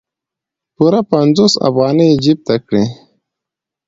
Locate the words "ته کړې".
2.47-2.83